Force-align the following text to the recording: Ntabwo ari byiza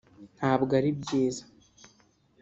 Ntabwo 0.37 0.71
ari 0.79 0.89
byiza 0.99 1.43